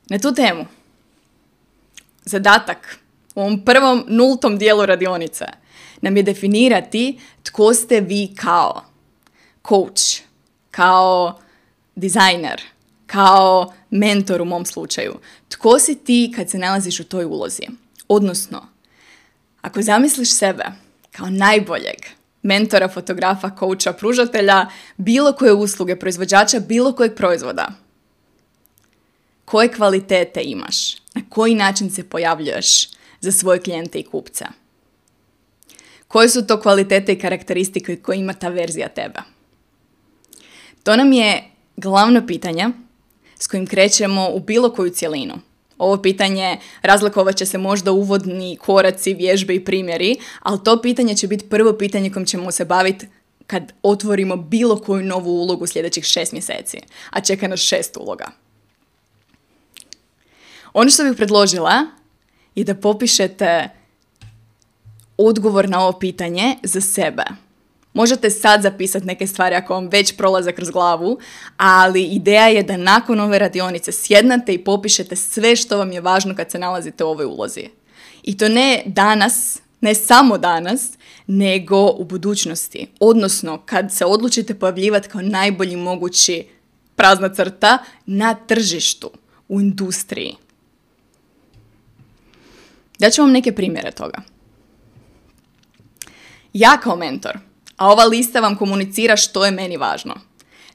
Na 0.09 0.19
tu 0.19 0.35
temu, 0.35 0.67
zadatak 2.25 2.99
u 3.35 3.41
ovom 3.41 3.65
prvom 3.65 4.05
nultom 4.09 4.59
dijelu 4.59 4.87
radionice 4.87 5.45
nam 6.01 6.17
je 6.17 6.23
definirati 6.23 7.21
tko 7.43 7.75
ste 7.75 8.01
vi 8.01 8.35
kao 8.37 8.92
coach, 9.69 10.23
kao 10.71 11.39
dizajner, 11.95 12.63
kao 13.07 13.73
mentor 13.91 14.43
u 14.43 14.45
mom 14.45 14.67
slučaju. 14.67 15.15
Tko 15.49 15.79
si 15.79 15.95
ti 15.95 16.33
kad 16.37 16.51
se 16.51 16.59
nalaziš 16.59 17.01
u 17.01 17.05
toj 17.05 17.25
ulozi? 17.25 17.63
Odnosno, 18.09 18.67
ako 19.61 19.83
zamisliš 19.83 20.33
sebe 20.33 20.65
kao 21.11 21.31
najboljeg 21.31 21.97
mentora, 22.43 22.89
fotografa, 22.89 23.51
coacha, 23.59 23.93
pružatelja, 23.93 24.67
bilo 24.97 25.33
koje 25.33 25.53
usluge, 25.53 25.97
proizvođača, 25.97 26.61
bilo 26.61 26.93
kojeg 26.93 27.15
proizvoda, 27.15 27.69
koje 29.45 29.73
kvalitete 29.73 30.41
imaš, 30.43 30.97
na 31.15 31.23
koji 31.29 31.55
način 31.55 31.91
se 31.91 32.09
pojavljuješ 32.09 32.89
za 33.21 33.33
svoje 33.33 33.61
klijente 33.61 33.99
i 33.99 34.03
kupce. 34.03 34.45
Koje 36.09 36.29
su 36.29 36.47
to 36.47 36.61
kvalitete 36.61 37.13
i 37.13 37.19
karakteristike 37.19 37.97
koje 37.97 38.19
ima 38.19 38.33
ta 38.33 38.49
verzija 38.49 38.89
tebe? 38.89 39.21
To 40.83 40.97
nam 40.97 41.13
je 41.13 41.51
glavno 41.77 42.27
pitanje 42.27 42.69
s 43.39 43.47
kojim 43.47 43.67
krećemo 43.67 44.29
u 44.33 44.41
bilo 44.41 44.71
koju 44.73 44.91
cjelinu. 44.91 45.35
Ovo 45.79 46.03
pitanje 46.03 46.59
razlikovat 46.83 47.37
će 47.37 47.47
se 47.47 47.59
možda 47.59 47.93
uvodni 47.93 48.57
koraci, 48.57 49.15
vježbe 49.15 49.55
i 49.55 49.65
primjeri, 49.65 50.17
ali 50.41 50.65
to 50.65 50.83
pitanje 50.83 51.17
će 51.17 51.27
biti 51.27 51.49
prvo 51.49 51.73
pitanje 51.73 52.11
kojim 52.11 52.27
ćemo 52.27 52.53
se 52.53 52.65
baviti 52.65 53.07
kad 53.47 53.73
otvorimo 53.83 54.37
bilo 54.37 54.79
koju 54.79 55.05
novu 55.05 55.31
ulogu 55.31 55.67
sljedećih 55.67 56.05
šest 56.05 56.33
mjeseci, 56.33 56.79
a 57.11 57.21
čeka 57.21 57.49
nas 57.49 57.61
šest 57.61 57.97
uloga. 57.97 58.27
Ono 60.73 60.91
što 60.91 61.05
bih 61.05 61.17
predložila 61.17 61.87
je 62.55 62.65
da 62.65 62.75
popišete 62.75 63.69
odgovor 65.17 65.69
na 65.69 65.81
ovo 65.81 65.99
pitanje 65.99 66.57
za 66.63 66.81
sebe. 66.81 67.25
Možete 67.95 68.31
sad 68.31 68.63
zapisati 68.63 69.07
neke 69.07 69.27
stvari 69.27 69.55
ako 69.55 69.75
vam 69.75 69.89
već 69.89 70.17
prolaze 70.17 70.53
kroz 70.53 70.71
glavu, 70.71 71.19
ali 71.57 72.05
ideja 72.05 72.47
je 72.47 72.63
da 72.63 72.77
nakon 72.77 73.21
ove 73.21 73.39
radionice 73.39 73.93
sjednate 73.93 74.55
i 74.55 74.65
popišete 74.65 75.17
sve 75.17 75.57
što 75.57 75.79
vam 75.79 75.93
je 75.93 76.01
važno 76.01 76.35
kad 76.37 76.51
se 76.51 76.59
nalazite 76.59 77.05
u 77.05 77.09
ovoj 77.09 77.25
ulozi. 77.25 77.69
I 78.23 78.37
to 78.37 78.49
ne 78.49 78.83
danas, 78.87 79.61
ne 79.81 79.95
samo 79.95 80.39
danas, 80.39 80.91
nego 81.27 81.91
u 81.91 82.05
budućnosti. 82.05 82.87
Odnosno, 83.01 83.63
kad 83.67 83.93
se 83.93 84.05
odlučite 84.05 84.55
pojavljivati 84.55 85.09
kao 85.09 85.23
najbolji 85.23 85.77
mogući 85.77 86.47
prazna 86.97 87.35
crta 87.35 87.79
na 88.07 88.35
tržištu, 88.35 89.11
u 89.49 89.61
industriji. 89.61 90.37
Ja 92.99 93.11
ću 93.11 93.23
vam 93.23 93.33
neke 93.33 93.53
primjere 93.53 93.91
toga. 93.91 94.23
Ja 96.53 96.81
kao 96.83 96.97
mentor– 96.97 97.39
a 97.83 97.87
ova 97.91 98.05
lista 98.05 98.41
vam 98.41 98.57
komunicira 98.57 99.17
što 99.17 99.45
je 99.45 99.51
meni 99.51 99.77
važno. 99.77 100.15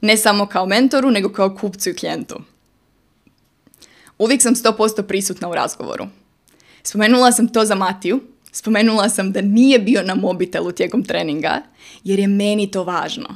Ne 0.02 0.18
samo 0.18 0.46
kao 0.46 0.66
mentoru, 0.66 1.12
nego 1.12 1.30
kao 1.30 1.56
kupcu 1.56 1.90
i 1.90 1.94
klijentu. 1.96 2.36
Uvijek 4.18 4.42
sam 4.42 4.56
100% 4.56 5.02
prisutna 5.02 5.50
u 5.50 5.56
razgovoru. 5.56 6.08
Spomenula 6.84 7.32
sam 7.32 7.48
to 7.48 7.66
za 7.66 7.76
Matiju, 7.76 8.20
spomenula 8.52 9.10
sam 9.10 9.32
da 9.32 9.42
nije 9.42 9.80
bio 9.80 10.04
na 10.04 10.16
mobitelu 10.16 10.72
tijekom 10.72 11.04
treninga, 11.04 11.62
jer 12.04 12.20
je 12.20 12.28
meni 12.28 12.72
to 12.72 12.84
važno. 12.84 13.36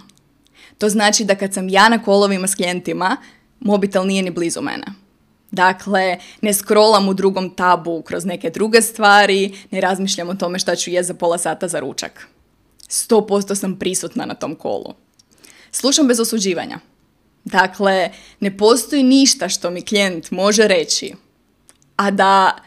To 0.77 0.89
znači 0.89 1.23
da 1.23 1.35
kad 1.35 1.53
sam 1.53 1.69
ja 1.69 1.89
na 1.89 2.03
kolovima 2.03 2.47
s 2.47 2.55
klijentima, 2.55 3.17
mobitel 3.59 4.07
nije 4.07 4.23
ni 4.23 4.31
blizu 4.31 4.61
mene. 4.61 4.85
Dakle, 5.51 6.17
ne 6.41 6.53
scrollam 6.53 7.09
u 7.09 7.13
drugom 7.13 7.49
tabu 7.49 8.01
kroz 8.01 8.25
neke 8.25 8.49
druge 8.49 8.81
stvari, 8.81 9.57
ne 9.71 9.81
razmišljam 9.81 10.29
o 10.29 10.35
tome 10.35 10.59
šta 10.59 10.75
ću 10.75 10.91
je 10.91 11.03
za 11.03 11.13
pola 11.13 11.37
sata 11.37 11.67
za 11.67 11.79
ručak. 11.79 12.27
100% 12.91 13.55
sam 13.55 13.79
prisutna 13.79 14.25
na 14.25 14.33
tom 14.33 14.55
kolu. 14.55 14.93
Slušam 15.71 16.07
bez 16.07 16.19
osuđivanja. 16.19 16.79
Dakle, 17.43 18.09
ne 18.39 18.57
postoji 18.57 19.03
ništa 19.03 19.49
što 19.49 19.69
mi 19.69 19.81
klijent 19.81 20.31
može 20.31 20.67
reći, 20.67 21.13
a 21.95 22.11
da 22.11 22.57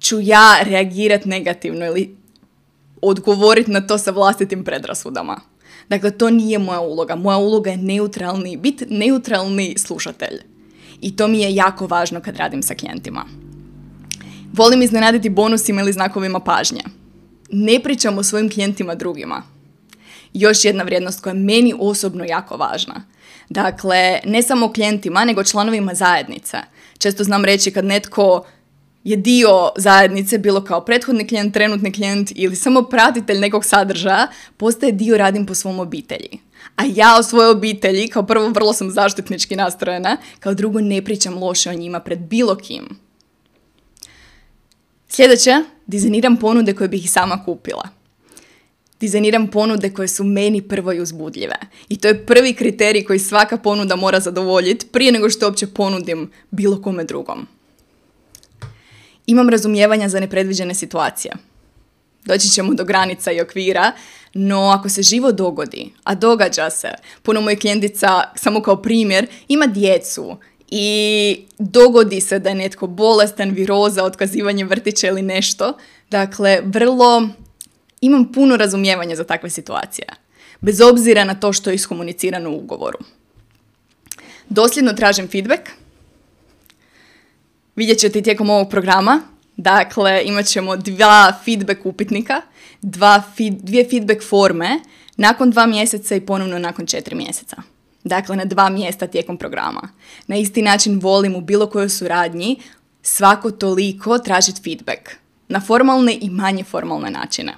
ću 0.00 0.20
ja 0.20 0.56
reagirati 0.62 1.28
negativno 1.28 1.86
ili 1.86 2.16
odgovoriti 3.02 3.70
na 3.70 3.86
to 3.86 3.98
sa 3.98 4.10
vlastitim 4.10 4.64
predrasudama. 4.64 5.40
Dakle, 5.88 6.10
to 6.18 6.30
nije 6.30 6.58
moja 6.58 6.80
uloga. 6.80 7.16
Moja 7.16 7.36
uloga 7.36 7.70
je 7.70 7.76
neutralni, 7.76 8.56
biti 8.56 8.86
neutralni 8.88 9.74
slušatelj. 9.78 10.38
I 11.00 11.16
to 11.16 11.28
mi 11.28 11.40
je 11.40 11.54
jako 11.54 11.86
važno 11.86 12.20
kad 12.20 12.36
radim 12.36 12.62
sa 12.62 12.74
klijentima. 12.74 13.24
Volim 14.52 14.82
iznenaditi 14.82 15.28
bonusima 15.28 15.80
ili 15.80 15.92
znakovima 15.92 16.40
pažnje 16.40 16.82
ne 17.50 17.80
pričamo 17.80 18.22
svojim 18.22 18.50
klijentima 18.50 18.94
drugima. 18.94 19.42
Još 20.32 20.64
jedna 20.64 20.84
vrijednost 20.84 21.20
koja 21.20 21.30
je 21.30 21.40
meni 21.40 21.74
osobno 21.78 22.24
jako 22.24 22.56
važna. 22.56 23.04
Dakle, 23.48 24.20
ne 24.24 24.42
samo 24.42 24.72
klijentima, 24.72 25.24
nego 25.24 25.44
članovima 25.44 25.94
zajednice. 25.94 26.58
Često 26.98 27.24
znam 27.24 27.44
reći 27.44 27.70
kad 27.70 27.84
netko 27.84 28.44
je 29.04 29.16
dio 29.16 29.70
zajednice, 29.76 30.38
bilo 30.38 30.64
kao 30.64 30.84
prethodni 30.84 31.26
klijent, 31.26 31.54
trenutni 31.54 31.92
klijent 31.92 32.32
ili 32.34 32.56
samo 32.56 32.82
pratitelj 32.82 33.38
nekog 33.38 33.64
sadržaja, 33.64 34.28
postaje 34.56 34.92
dio 34.92 35.16
radim 35.16 35.46
po 35.46 35.54
svom 35.54 35.80
obitelji. 35.80 36.38
A 36.76 36.82
ja 36.94 37.16
o 37.18 37.22
svojoj 37.22 37.50
obitelji, 37.50 38.08
kao 38.08 38.26
prvo 38.26 38.48
vrlo 38.48 38.72
sam 38.72 38.90
zaštitnički 38.90 39.56
nastrojena, 39.56 40.16
kao 40.40 40.54
drugo 40.54 40.80
ne 40.80 41.02
pričam 41.02 41.38
loše 41.38 41.70
o 41.70 41.74
njima 41.74 42.00
pred 42.00 42.18
bilo 42.18 42.56
kim. 42.56 42.88
Sljedeće, 45.08 45.64
dizajniram 45.86 46.36
ponude 46.36 46.74
koje 46.74 46.88
bih 46.88 47.04
i 47.04 47.08
sama 47.08 47.44
kupila. 47.44 47.88
Dizajniram 49.00 49.46
ponude 49.46 49.90
koje 49.90 50.08
su 50.08 50.24
meni 50.24 50.62
prvo 50.62 50.92
i 50.92 51.00
uzbudljive. 51.00 51.56
I 51.88 51.96
to 51.96 52.08
je 52.08 52.26
prvi 52.26 52.54
kriterij 52.54 53.04
koji 53.04 53.18
svaka 53.18 53.56
ponuda 53.56 53.96
mora 53.96 54.20
zadovoljiti 54.20 54.86
prije 54.86 55.12
nego 55.12 55.30
što 55.30 55.46
uopće 55.46 55.66
ponudim 55.66 56.30
bilo 56.50 56.82
kome 56.82 57.04
drugom. 57.04 57.46
Imam 59.26 59.48
razumijevanja 59.48 60.08
za 60.08 60.20
nepredviđene 60.20 60.74
situacije. 60.74 61.34
Doći 62.24 62.48
ćemo 62.48 62.74
do 62.74 62.84
granica 62.84 63.32
i 63.32 63.40
okvira, 63.40 63.92
no 64.34 64.60
ako 64.78 64.88
se 64.88 65.02
živo 65.02 65.32
dogodi, 65.32 65.92
a 66.04 66.14
događa 66.14 66.70
se, 66.70 66.88
puno 67.22 67.40
mojih 67.40 67.58
klijentica, 67.58 68.22
samo 68.36 68.62
kao 68.62 68.82
primjer, 68.82 69.26
ima 69.48 69.66
djecu, 69.66 70.36
i 70.76 71.38
dogodi 71.58 72.20
se 72.20 72.38
da 72.38 72.48
je 72.48 72.54
netko 72.54 72.86
bolestan, 72.86 73.50
viroza, 73.50 74.04
otkazivanje 74.04 74.64
vrtića 74.64 75.08
ili 75.08 75.22
nešto. 75.22 75.72
Dakle, 76.10 76.60
vrlo 76.64 77.28
imam 78.00 78.32
puno 78.32 78.56
razumijevanja 78.56 79.16
za 79.16 79.24
takve 79.24 79.50
situacije. 79.50 80.06
Bez 80.60 80.80
obzira 80.80 81.24
na 81.24 81.34
to 81.34 81.52
što 81.52 81.70
je 81.70 81.74
iskomunicirano 81.74 82.50
u 82.50 82.56
ugovoru. 82.56 82.98
Dosljedno 84.48 84.92
tražim 84.92 85.28
feedback. 85.28 85.60
Vidjet 87.76 87.98
ćete 87.98 88.22
tijekom 88.22 88.50
ovog 88.50 88.70
programa. 88.70 89.22
Dakle, 89.56 90.22
imat 90.24 90.46
ćemo 90.46 90.76
dva 90.76 91.32
feedback 91.44 91.86
upitnika, 91.86 92.40
dva 92.82 93.22
dvije 93.38 93.88
feedback 93.90 94.22
forme 94.28 94.80
nakon 95.16 95.50
dva 95.50 95.66
mjeseca 95.66 96.14
i 96.14 96.20
ponovno 96.20 96.58
nakon 96.58 96.86
četiri 96.86 97.14
mjeseca. 97.14 97.73
Dakle, 98.04 98.36
na 98.36 98.44
dva 98.44 98.68
mjesta 98.70 99.06
tijekom 99.06 99.36
programa. 99.36 99.88
Na 100.26 100.36
isti 100.36 100.62
način 100.62 101.00
volim 101.00 101.34
u 101.34 101.40
bilo 101.40 101.66
kojoj 101.66 101.88
suradnji 101.88 102.60
svako 103.02 103.50
toliko 103.50 104.18
tražiti 104.18 104.62
feedback. 104.62 105.10
Na 105.48 105.60
formalne 105.60 106.18
i 106.20 106.30
manje 106.30 106.64
formalne 106.64 107.10
načine. 107.10 107.54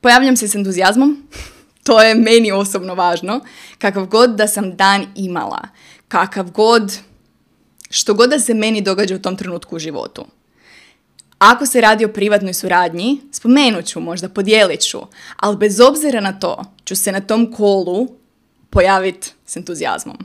Pojavljam 0.00 0.36
se 0.36 0.48
s 0.48 0.54
entuzijazmom. 0.54 1.16
To 1.84 2.02
je 2.02 2.14
meni 2.14 2.52
osobno 2.52 2.94
važno. 2.94 3.40
Kakav 3.78 4.06
god 4.06 4.30
da 4.30 4.48
sam 4.48 4.76
dan 4.76 5.06
imala. 5.14 5.68
Kakav 6.08 6.50
god, 6.50 6.98
što 7.90 8.14
god 8.14 8.30
da 8.30 8.38
se 8.38 8.54
meni 8.54 8.80
događa 8.80 9.14
u 9.14 9.18
tom 9.18 9.36
trenutku 9.36 9.76
u 9.76 9.78
životu. 9.78 10.26
Ako 11.38 11.66
se 11.66 11.80
radi 11.80 12.04
o 12.04 12.12
privatnoj 12.12 12.54
suradnji, 12.54 13.20
spomenut 13.32 13.84
ću, 13.84 14.00
možda 14.00 14.28
podijelit 14.28 14.80
ću, 14.80 14.98
ali 15.36 15.56
bez 15.56 15.80
obzira 15.80 16.20
na 16.20 16.38
to 16.38 16.64
ću 16.84 16.96
se 16.96 17.12
na 17.12 17.20
tom 17.20 17.52
kolu 17.52 18.08
pojaviti 18.70 19.30
s 19.46 19.56
entuzijazmom. 19.56 20.16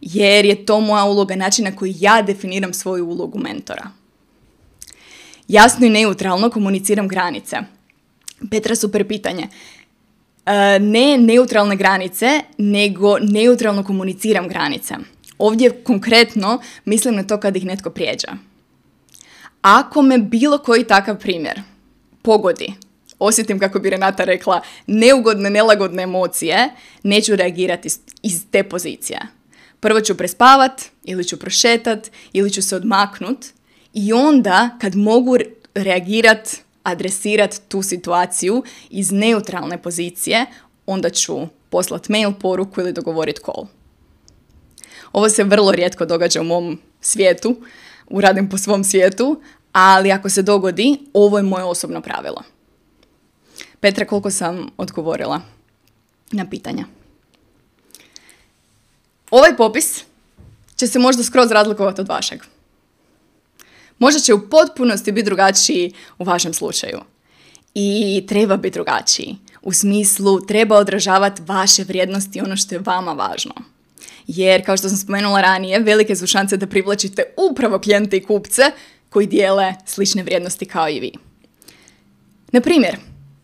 jer 0.00 0.44
je 0.44 0.66
to 0.66 0.80
moja 0.80 1.04
uloga, 1.04 1.36
način 1.36 1.64
na 1.64 1.76
koji 1.76 1.94
ja 2.00 2.22
definiram 2.22 2.74
svoju 2.74 3.06
ulogu 3.06 3.38
mentora. 3.38 3.90
Jasno 5.48 5.86
i 5.86 5.90
neutralno 5.90 6.50
komuniciram 6.50 7.08
granice. 7.08 7.56
Petra, 8.50 8.76
super 8.76 9.08
pitanje. 9.08 9.48
E, 10.46 10.78
ne 10.78 11.18
neutralne 11.18 11.76
granice, 11.76 12.40
nego 12.58 13.18
neutralno 13.18 13.84
komuniciram 13.84 14.48
granice. 14.48 14.94
Ovdje 15.38 15.70
konkretno 15.70 16.60
mislim 16.84 17.14
na 17.14 17.22
to 17.22 17.40
kad 17.40 17.56
ih 17.56 17.64
netko 17.64 17.90
prijeđa. 17.90 18.28
Ako 19.62 20.02
me 20.02 20.18
bilo 20.18 20.58
koji 20.58 20.84
takav 20.84 21.18
primjer 21.18 21.62
pogodi, 22.22 22.72
osjetim 23.18 23.58
kako 23.58 23.78
bi 23.78 23.90
Renata 23.90 24.24
rekla 24.24 24.62
neugodne, 24.86 25.50
nelagodne 25.50 26.02
emocije, 26.02 26.68
neću 27.02 27.36
reagirati 27.36 27.88
iz 28.22 28.44
te 28.50 28.62
pozicije. 28.62 29.20
Prvo 29.80 30.00
ću 30.00 30.16
prespavat, 30.16 30.82
ili 31.04 31.24
ću 31.24 31.38
prošetat, 31.38 32.10
ili 32.32 32.50
ću 32.50 32.62
se 32.62 32.76
odmaknut 32.76 33.46
i 33.94 34.12
onda 34.12 34.70
kad 34.80 34.96
mogu 34.96 35.36
reagirat, 35.74 36.56
adresirat 36.82 37.60
tu 37.68 37.82
situaciju 37.82 38.62
iz 38.90 39.12
neutralne 39.12 39.82
pozicije, 39.82 40.46
onda 40.86 41.10
ću 41.10 41.38
poslat 41.70 42.08
mail, 42.08 42.32
poruku 42.32 42.80
ili 42.80 42.92
dogovorit 42.92 43.38
call. 43.44 43.66
Ovo 45.12 45.28
se 45.28 45.44
vrlo 45.44 45.72
rijetko 45.72 46.06
događa 46.06 46.40
u 46.40 46.44
mom 46.44 46.80
svijetu, 47.00 47.56
uradim 48.06 48.48
po 48.48 48.58
svom 48.58 48.84
svijetu, 48.84 49.42
ali 49.72 50.12
ako 50.12 50.28
se 50.28 50.42
dogodi, 50.42 50.98
ovo 51.12 51.36
je 51.36 51.42
moje 51.42 51.64
osobno 51.64 52.00
pravilo. 52.00 52.42
Petra, 53.80 54.04
koliko 54.04 54.30
sam 54.30 54.68
odgovorila 54.76 55.40
na 56.32 56.50
pitanja? 56.50 56.84
Ovaj 59.30 59.56
popis 59.56 60.04
će 60.76 60.86
se 60.86 60.98
možda 60.98 61.24
skroz 61.24 61.50
razlikovati 61.50 62.00
od 62.00 62.08
vašeg. 62.08 62.40
Možda 63.98 64.20
će 64.20 64.34
u 64.34 64.50
potpunosti 64.50 65.12
biti 65.12 65.24
drugačiji 65.24 65.92
u 66.18 66.24
vašem 66.24 66.54
slučaju. 66.54 66.98
I 67.74 68.24
treba 68.28 68.56
biti 68.56 68.74
drugačiji. 68.74 69.36
U 69.62 69.72
smislu 69.72 70.40
treba 70.46 70.76
odražavati 70.76 71.42
vaše 71.46 71.84
vrijednosti 71.84 72.38
i 72.38 72.42
ono 72.42 72.56
što 72.56 72.74
je 72.74 72.82
vama 72.84 73.12
važno. 73.12 73.54
Jer, 74.26 74.66
kao 74.66 74.76
što 74.76 74.88
sam 74.88 74.98
spomenula 74.98 75.40
ranije, 75.40 75.78
velike 75.78 76.16
su 76.16 76.26
šanse 76.26 76.56
da 76.56 76.66
privlačite 76.66 77.22
upravo 77.50 77.78
klijente 77.78 78.16
i 78.16 78.24
kupce 78.24 78.62
koji 79.10 79.26
dijele 79.26 79.74
slične 79.86 80.22
vrijednosti 80.22 80.66
kao 80.66 80.88
i 80.88 81.00
vi. 81.00 81.12
Na 82.52 82.60
primjer, 82.60 82.96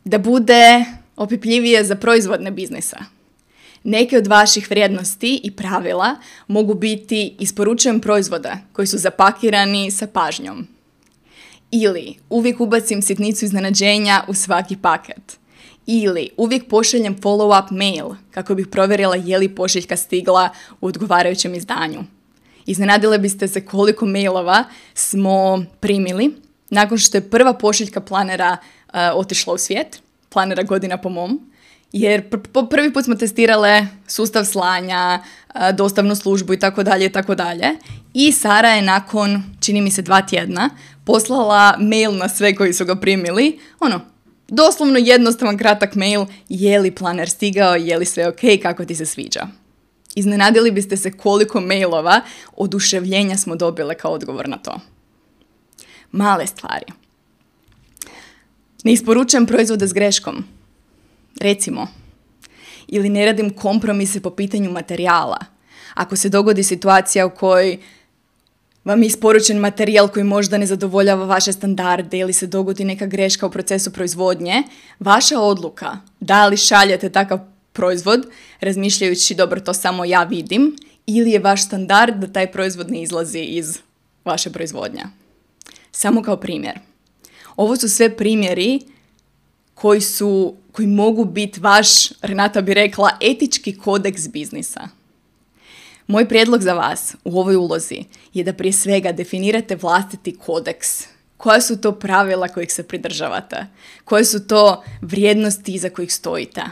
da 0.05 0.19
bude 0.19 0.85
opipljivije 1.17 1.85
za 1.85 1.97
proizvodne 1.97 2.51
biznisa. 2.51 2.99
Neke 3.85 4.19
od 4.19 4.27
vaših 4.27 4.71
vrijednosti 4.71 5.41
i 5.45 5.51
pravila 5.51 6.17
mogu 6.47 6.75
biti 6.75 7.37
isporučujem 7.39 8.01
proizvoda 8.01 8.59
koji 8.73 8.87
su 8.87 8.99
zapakirani 8.99 9.91
sa 9.91 10.07
pažnjom. 10.07 10.67
Ili 11.71 12.15
uvijek 12.31 12.61
ubacim 12.61 13.03
sitnicu 13.03 13.45
iznenađenja 13.45 14.25
u 14.29 14.35
svaki 14.35 14.77
paket. 14.77 15.39
Ili 15.87 16.31
uvijek 16.37 16.69
pošaljem 16.69 17.17
follow-up 17.17 17.71
mail 17.71 18.07
kako 18.31 18.55
bih 18.55 18.67
provjerila 18.67 19.17
je 19.17 19.39
li 19.39 19.55
pošiljka 19.55 19.97
stigla 19.97 20.49
u 20.81 20.87
odgovarajućem 20.87 21.55
izdanju. 21.55 22.05
Iznenadile 22.67 23.19
biste 23.19 23.49
se 23.49 23.67
koliko 23.67 24.07
mailova 24.07 24.65
smo 24.95 25.65
primili 25.81 26.35
nakon 26.71 26.99
što 26.99 27.17
je 27.17 27.31
prva 27.31 27.53
pošiljka 27.53 28.01
planera 28.01 28.57
otišla 29.15 29.55
u 29.55 29.59
svijet, 29.59 30.03
planera 30.29 30.63
godina 30.63 30.97
po 30.97 31.09
mom, 31.09 31.51
jer 31.93 32.23
pr- 32.31 32.69
prvi 32.71 32.93
put 32.93 33.05
smo 33.05 33.15
testirale 33.15 33.87
sustav 34.07 34.45
slanja, 34.45 35.19
uh, 35.55 35.61
dostavnu 35.75 36.17
službu 36.17 36.53
i 36.55 36.59
tako 36.59 36.83
dalje 36.83 37.07
i 37.07 37.13
tako 37.13 37.35
dalje. 37.35 37.67
I 38.15 38.33
Sara 38.33 38.69
je 38.69 38.83
nakon, 38.83 39.43
čini 39.61 39.81
mi 39.81 39.91
se, 39.91 40.03
dva 40.03 40.23
tjedna 40.23 40.71
poslala 41.05 41.77
mail 41.79 42.17
na 42.17 42.29
sve 42.29 42.55
koji 42.55 42.73
su 42.73 42.85
ga 42.85 42.97
primili, 42.97 43.59
ono, 43.81 44.01
doslovno 44.49 44.99
jednostavan 44.99 45.59
kratak 45.59 45.95
mail, 45.95 46.27
je 46.49 46.79
li 46.79 46.91
planer 46.91 47.31
stigao, 47.31 47.75
je 47.75 47.99
li 47.99 48.05
sve 48.05 48.29
ok, 48.29 48.41
kako 48.63 48.85
ti 48.85 48.95
se 48.95 49.07
sviđa. 49.07 49.47
Iznenadili 50.15 50.71
biste 50.71 50.97
se 50.97 51.13
koliko 51.13 51.61
mailova 51.61 52.21
oduševljenja 52.57 53.37
smo 53.37 53.57
dobile 53.57 53.95
kao 53.95 54.13
odgovor 54.13 54.49
na 54.49 54.57
to. 54.57 54.81
Male 56.13 56.47
stvari. 56.47 57.04
Ne 58.85 58.93
isporučujem 58.93 59.47
proizvode 59.47 59.87
s 59.87 59.93
greškom. 59.93 60.45
Recimo. 61.41 61.87
Ili 62.89 63.09
ne 63.09 63.27
radim 63.27 63.51
kompromise 63.51 64.21
po 64.21 64.31
pitanju 64.31 64.71
materijala. 64.71 65.39
Ako 65.95 66.17
se 66.17 66.29
dogodi 66.29 66.63
situacija 66.63 67.27
u 67.27 67.31
kojoj 67.31 67.79
vam 68.85 69.03
je 69.03 69.07
isporučen 69.07 69.59
materijal 69.59 70.09
koji 70.09 70.25
možda 70.25 70.59
ne 70.59 70.67
zadovoljava 70.67 71.25
vaše 71.25 71.53
standarde 71.53 72.19
ili 72.19 72.33
se 72.33 72.47
dogodi 72.47 72.85
neka 72.85 73.07
greška 73.07 73.47
u 73.47 73.51
procesu 73.51 73.93
proizvodnje, 73.93 74.63
vaša 75.01 75.41
odluka 75.41 75.99
da 76.21 76.47
li 76.47 76.57
šaljete 76.57 77.11
takav 77.11 77.39
proizvod, 77.73 78.27
razmišljajući 78.61 79.35
dobro 79.35 79.61
to 79.61 79.75
samo 79.75 80.05
ja 80.05 80.23
vidim, 80.23 80.77
ili 81.07 81.31
je 81.31 81.39
vaš 81.39 81.65
standard 81.65 82.17
da 82.17 82.33
taj 82.33 82.53
proizvod 82.53 82.91
ne 82.91 83.03
izlazi 83.03 83.41
iz 83.41 83.79
vaše 84.25 84.51
proizvodnja. 84.51 85.09
Samo 85.93 86.23
kao 86.23 86.37
primjer. 86.37 86.79
Ovo 87.57 87.77
su 87.77 87.89
sve 87.89 88.17
primjeri 88.17 88.81
koji 89.75 90.01
su, 90.01 90.55
koji 90.73 90.89
mogu 90.89 91.25
biti 91.25 91.61
vaš, 91.61 92.11
Renata 92.23 92.61
bi 92.61 92.75
rekla, 92.75 93.11
etički 93.21 93.79
kodeks 93.79 94.29
biznisa. 94.29 94.89
Moj 96.07 96.29
prijedlog 96.29 96.63
za 96.63 96.73
vas 96.73 97.15
u 97.25 97.41
ovoj 97.41 97.57
ulozi 97.57 98.05
je 98.35 98.45
da 98.45 98.53
prije 98.53 98.73
svega 98.73 99.13
definirate 99.13 99.77
vlastiti 99.77 100.37
kodeks. 100.39 101.03
Koja 101.37 101.61
su 101.61 101.81
to 101.81 101.93
pravila 101.93 102.49
kojih 102.49 102.73
se 102.73 102.83
pridržavate? 102.83 103.67
Koje 104.05 104.25
su 104.25 104.47
to 104.47 104.83
vrijednosti 105.01 105.75
iza 105.75 105.91
kojih 105.91 106.15
stojite? 106.15 106.63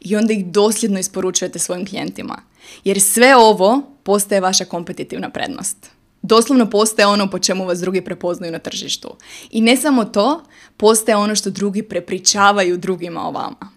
I 0.00 0.16
onda 0.16 0.32
ih 0.32 0.46
dosljedno 0.46 0.98
isporučujete 0.98 1.58
svojim 1.58 1.86
klijentima. 1.86 2.42
Jer 2.84 3.00
sve 3.00 3.36
ovo 3.36 3.82
postaje 4.02 4.40
vaša 4.40 4.64
kompetitivna 4.64 5.30
prednost 5.30 5.90
doslovno 6.22 6.70
postaje 6.70 7.06
ono 7.06 7.30
po 7.30 7.38
čemu 7.38 7.64
vas 7.64 7.80
drugi 7.80 8.00
prepoznaju 8.00 8.52
na 8.52 8.58
tržištu. 8.58 9.16
I 9.50 9.60
ne 9.60 9.76
samo 9.76 10.04
to, 10.04 10.44
postaje 10.76 11.16
ono 11.16 11.34
što 11.34 11.50
drugi 11.50 11.82
prepričavaju 11.82 12.76
drugima 12.76 13.28
o 13.28 13.30
vama. 13.30 13.70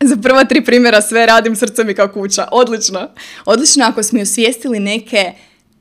Za 0.00 0.16
prva 0.22 0.44
tri 0.44 0.64
primjera 0.64 1.02
sve 1.02 1.26
radim 1.26 1.56
srcem 1.56 1.90
i 1.90 1.94
kao 1.94 2.08
kuća. 2.08 2.48
Odlično. 2.52 3.08
Odlično 3.44 3.84
ako 3.84 4.02
smo 4.02 4.20
osvijestili 4.20 4.80
neke 4.80 5.32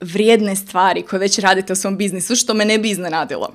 vrijedne 0.01 0.55
stvari 0.55 1.01
koje 1.01 1.19
već 1.19 1.39
radite 1.39 1.73
u 1.73 1.75
svom 1.75 1.97
biznisu, 1.97 2.35
što 2.35 2.53
me 2.53 2.65
ne 2.65 2.77
bi 2.77 2.89
iznenadilo. 2.89 3.53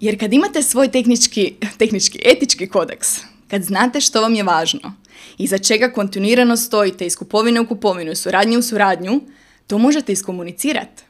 Jer 0.00 0.20
kad 0.20 0.32
imate 0.32 0.62
svoj 0.62 0.88
tehnički, 0.88 1.54
tehnički, 1.78 2.20
etički 2.24 2.68
kodeks, 2.68 3.20
kad 3.48 3.62
znate 3.62 4.00
što 4.00 4.20
vam 4.20 4.34
je 4.34 4.42
važno, 4.42 4.94
iza 5.38 5.58
čega 5.58 5.92
kontinuirano 5.92 6.56
stojite 6.56 7.06
iz 7.06 7.16
kupovine 7.16 7.60
u 7.60 7.66
kupovinu, 7.66 8.14
suradnje 8.14 8.58
u 8.58 8.62
suradnju, 8.62 9.20
to 9.66 9.78
možete 9.78 10.12
iskomunicirati. 10.12 11.02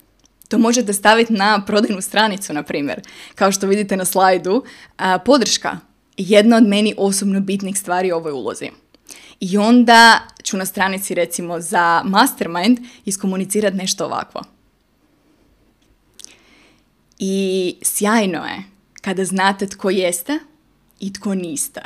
To 0.48 0.58
možete 0.58 0.92
staviti 0.92 1.32
na 1.32 1.64
prodajnu 1.66 2.00
stranicu, 2.00 2.52
na 2.52 2.62
primjer. 2.62 3.00
Kao 3.34 3.52
što 3.52 3.66
vidite 3.66 3.96
na 3.96 4.04
slajdu, 4.04 4.64
a, 4.96 5.18
podrška. 5.18 5.78
Jedna 6.16 6.56
od 6.56 6.62
meni 6.62 6.94
osobno 6.96 7.40
bitnih 7.40 7.78
stvari 7.78 8.12
u 8.12 8.16
ovoj 8.16 8.32
ulozi. 8.32 8.70
I 9.40 9.58
onda 9.58 10.20
ću 10.42 10.56
na 10.56 10.66
stranici 10.66 11.14
recimo 11.14 11.60
za 11.60 12.02
mastermind 12.04 12.78
iskomunicirati 13.04 13.76
nešto 13.76 14.04
ovako. 14.04 14.42
I 17.18 17.76
sjajno 17.82 18.44
je 18.44 18.62
kada 19.00 19.24
znate 19.24 19.66
tko 19.66 19.90
jeste 19.90 20.38
i 21.00 21.12
tko 21.12 21.34
niste. 21.34 21.82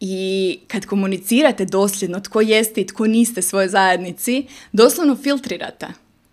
I 0.00 0.58
kad 0.66 0.86
komunicirate 0.86 1.64
dosljedno 1.64 2.20
tko 2.20 2.40
jeste 2.40 2.80
i 2.80 2.86
tko 2.86 3.06
niste 3.06 3.42
svojoj 3.42 3.68
zajednici, 3.68 4.46
doslovno 4.72 5.16
filtrirate. 5.16 5.86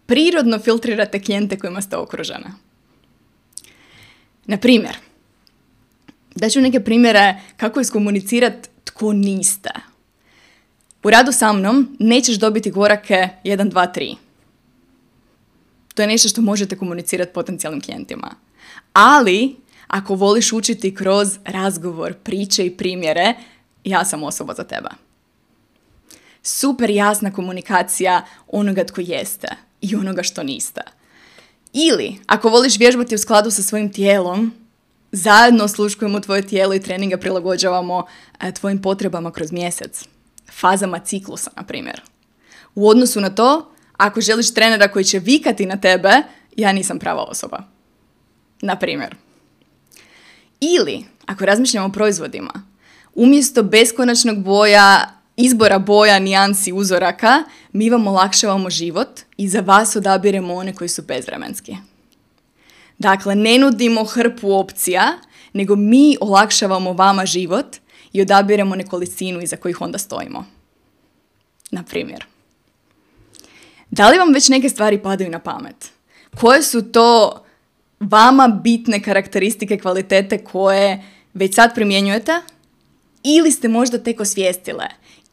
Prirodno 0.05 0.59
filtrirate 0.59 1.21
klijente 1.21 1.59
kojima 1.59 1.81
ste 1.81 1.97
okružena. 1.97 2.55
Na 4.45 4.57
primjer, 4.57 4.97
daću 6.35 6.61
neke 6.61 6.79
primjere 6.79 7.35
kako 7.57 7.81
iskomunicirati 7.81 8.69
tko 8.83 9.13
niste. 9.13 9.69
U 11.03 11.09
radu 11.09 11.31
sa 11.31 11.53
mnom 11.53 11.97
nećeš 11.99 12.35
dobiti 12.35 12.71
gorake 12.71 13.29
1, 13.43 13.71
2, 13.71 13.93
3. 13.95 14.15
To 15.93 16.01
je 16.01 16.07
nešto 16.07 16.29
što 16.29 16.41
možete 16.41 16.77
komunicirati 16.77 17.33
potencijalnim 17.33 17.81
klijentima. 17.81 18.35
Ali, 18.93 19.55
ako 19.87 20.15
voliš 20.15 20.53
učiti 20.53 20.95
kroz 20.95 21.37
razgovor, 21.45 22.13
priče 22.13 22.65
i 22.65 22.77
primjere, 22.77 23.33
ja 23.85 24.05
sam 24.05 24.23
osoba 24.23 24.53
za 24.53 24.63
tebe. 24.63 24.89
Super 26.43 26.89
jasna 26.89 27.33
komunikacija 27.33 28.25
onoga 28.47 28.83
tko 28.83 29.01
jeste 29.01 29.47
i 29.81 29.95
onoga 29.95 30.23
što 30.23 30.43
niste. 30.43 30.81
Ili, 31.73 32.17
ako 32.27 32.49
voliš 32.49 32.79
vježbati 32.79 33.15
u 33.15 33.17
skladu 33.17 33.51
sa 33.51 33.63
svojim 33.63 33.93
tijelom, 33.93 34.53
zajedno 35.11 35.67
sluškujemo 35.67 36.19
tvoje 36.19 36.41
tijelo 36.41 36.73
i 36.73 36.81
treninga 36.81 37.17
prilagođavamo 37.17 38.05
e, 38.41 38.51
tvojim 38.51 38.81
potrebama 38.81 39.31
kroz 39.31 39.51
mjesec. 39.51 40.05
Fazama 40.51 40.99
ciklusa, 40.99 41.51
na 41.55 41.63
primjer. 41.63 42.01
U 42.75 42.89
odnosu 42.89 43.21
na 43.21 43.29
to, 43.29 43.71
ako 43.97 44.21
želiš 44.21 44.53
trenera 44.53 44.87
koji 44.87 45.05
će 45.05 45.19
vikati 45.19 45.65
na 45.65 45.77
tebe, 45.77 46.11
ja 46.55 46.71
nisam 46.71 46.99
prava 46.99 47.23
osoba. 47.23 47.63
Na 48.61 48.75
primjer. 48.75 49.15
Ili, 50.59 51.05
ako 51.25 51.45
razmišljamo 51.45 51.87
o 51.87 51.91
proizvodima, 51.91 52.64
umjesto 53.15 53.63
beskonačnog 53.63 54.43
boja, 54.43 55.09
izbora 55.35 55.79
boja, 55.79 56.19
nijansi, 56.19 56.73
uzoraka, 56.73 57.43
mi 57.71 57.89
vam 57.89 58.07
olakšavamo 58.07 58.69
život 58.69 59.19
i 59.37 59.49
za 59.49 59.59
vas 59.59 59.95
odabiremo 59.95 60.53
one 60.53 60.75
koji 60.75 60.89
su 60.89 61.01
bezvremenski. 61.01 61.77
Dakle, 62.97 63.35
ne 63.35 63.57
nudimo 63.57 64.03
hrpu 64.03 64.51
opcija, 64.51 65.13
nego 65.53 65.75
mi 65.75 66.17
olakšavamo 66.21 66.93
vama 66.93 67.25
život 67.25 67.77
i 68.13 68.21
odabiremo 68.21 68.75
nekolicinu 68.75 69.41
iza 69.41 69.57
kojih 69.57 69.81
onda 69.81 69.97
stojimo. 69.97 70.45
Na 71.71 71.83
primjer. 71.83 72.25
Da 73.89 74.09
li 74.09 74.17
vam 74.17 74.33
već 74.33 74.49
neke 74.49 74.69
stvari 74.69 75.03
padaju 75.03 75.29
na 75.29 75.39
pamet? 75.39 75.91
Koje 76.39 76.63
su 76.63 76.91
to 76.91 77.43
vama 77.99 78.47
bitne 78.47 79.03
karakteristike, 79.03 79.77
kvalitete 79.77 80.43
koje 80.43 81.03
već 81.33 81.55
sad 81.55 81.75
primjenjujete 81.75 82.41
ili 83.25 83.51
ste 83.51 83.67
možda 83.67 83.97
tek 83.97 84.19
osvijestile 84.19 84.85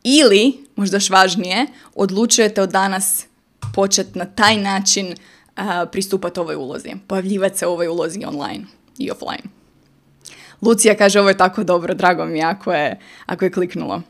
ili, 0.02 0.64
možda 0.76 0.96
još 0.96 1.10
važnije, 1.10 1.66
odlučujete 1.94 2.62
od 2.62 2.70
danas 2.70 3.26
početi 3.74 4.18
na 4.18 4.24
taj 4.24 4.56
način 4.56 5.06
uh, 5.06 5.64
pristupati 5.92 6.40
ovoj 6.40 6.54
ulozi, 6.54 6.90
pojavljivati 7.06 7.58
se 7.58 7.66
ovoj 7.66 7.88
ulozi 7.88 8.24
online 8.24 8.64
i 8.98 9.10
offline. 9.10 9.62
Lucija 10.62 10.96
kaže 10.96 11.20
ovo 11.20 11.28
je 11.28 11.36
tako 11.36 11.64
dobro, 11.64 11.94
drago 11.94 12.24
mi 12.24 12.38
je 12.38 12.44
ako 12.44 12.72
je, 12.72 12.98
ako 13.26 13.44
je 13.44 13.52
kliknulo. 13.52 14.02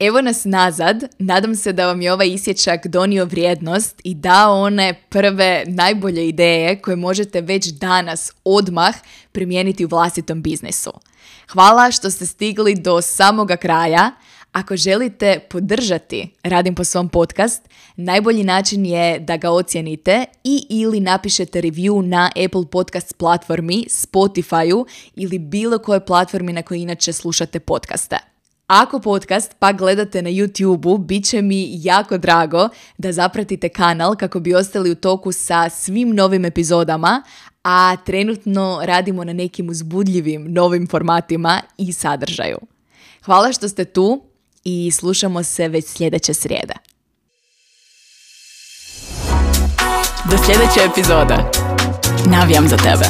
Evo 0.00 0.20
nas 0.20 0.44
nazad, 0.44 1.04
nadam 1.18 1.54
se 1.54 1.72
da 1.72 1.86
vam 1.86 2.02
je 2.02 2.12
ovaj 2.12 2.28
isječak 2.28 2.86
donio 2.86 3.24
vrijednost 3.24 4.00
i 4.04 4.14
dao 4.14 4.60
one 4.60 4.94
prve 5.08 5.64
najbolje 5.66 6.28
ideje 6.28 6.80
koje 6.80 6.96
možete 6.96 7.40
već 7.40 7.66
danas 7.66 8.32
odmah 8.44 8.94
primijeniti 9.32 9.84
u 9.84 9.88
vlastitom 9.88 10.42
biznisu. 10.42 10.92
Hvala 11.48 11.90
što 11.90 12.10
ste 12.10 12.26
stigli 12.26 12.74
do 12.74 13.00
samoga 13.00 13.56
kraja. 13.56 14.10
Ako 14.52 14.76
želite 14.76 15.38
podržati 15.50 16.28
Radim 16.42 16.74
po 16.74 16.84
svom 16.84 17.08
podcast, 17.08 17.68
najbolji 17.96 18.44
način 18.44 18.86
je 18.86 19.18
da 19.18 19.36
ga 19.36 19.50
ocijenite 19.50 20.24
i 20.44 20.66
ili 20.68 21.00
napišete 21.00 21.62
review 21.62 22.02
na 22.02 22.30
Apple 22.44 22.70
Podcast 22.70 23.16
platformi, 23.16 23.86
Spotifyu 23.88 24.86
ili 25.16 25.38
bilo 25.38 25.78
kojoj 25.78 26.00
platformi 26.00 26.52
na 26.52 26.62
kojoj 26.62 26.82
inače 26.82 27.12
slušate 27.12 27.60
podcaste. 27.60 28.37
Ako 28.68 29.00
podcast 29.00 29.54
pa 29.58 29.72
gledate 29.72 30.22
na 30.22 30.30
YouTube-u, 30.30 30.98
bit 30.98 31.24
će 31.24 31.42
mi 31.42 31.68
jako 31.72 32.18
drago 32.18 32.68
da 32.98 33.12
zapratite 33.12 33.68
kanal 33.68 34.16
kako 34.16 34.40
bi 34.40 34.54
ostali 34.54 34.90
u 34.90 34.94
toku 34.94 35.32
sa 35.32 35.68
svim 35.68 36.14
novim 36.14 36.44
epizodama, 36.44 37.22
a 37.64 37.96
trenutno 37.96 38.80
radimo 38.82 39.24
na 39.24 39.32
nekim 39.32 39.68
uzbudljivim 39.68 40.52
novim 40.52 40.88
formatima 40.90 41.60
i 41.78 41.92
sadržaju. 41.92 42.58
Hvala 43.24 43.52
što 43.52 43.68
ste 43.68 43.84
tu 43.84 44.22
i 44.64 44.90
slušamo 44.90 45.42
se 45.42 45.68
već 45.68 45.86
sljedeće 45.86 46.34
srijede. 46.34 46.74
Do 50.30 50.38
sljedeće 50.46 50.80
epizode. 50.92 51.36
Navijam 52.30 52.68
za 52.68 52.76
tebe. 52.76 53.04